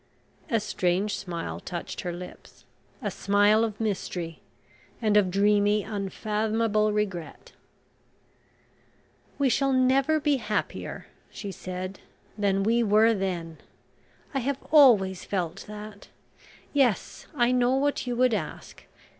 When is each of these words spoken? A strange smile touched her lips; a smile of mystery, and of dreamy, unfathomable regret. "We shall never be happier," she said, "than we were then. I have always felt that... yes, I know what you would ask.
A 0.49 0.59
strange 0.59 1.15
smile 1.15 1.59
touched 1.59 2.01
her 2.01 2.11
lips; 2.11 2.65
a 3.03 3.11
smile 3.11 3.63
of 3.63 3.79
mystery, 3.79 4.39
and 4.99 5.15
of 5.15 5.29
dreamy, 5.29 5.83
unfathomable 5.83 6.91
regret. 6.91 7.51
"We 9.37 9.47
shall 9.47 9.71
never 9.71 10.19
be 10.19 10.37
happier," 10.37 11.05
she 11.29 11.51
said, 11.51 11.99
"than 12.35 12.63
we 12.63 12.81
were 12.81 13.13
then. 13.13 13.59
I 14.33 14.39
have 14.39 14.57
always 14.71 15.23
felt 15.23 15.65
that... 15.67 16.07
yes, 16.73 17.27
I 17.35 17.51
know 17.51 17.75
what 17.75 18.07
you 18.07 18.15
would 18.15 18.33
ask. 18.33 18.83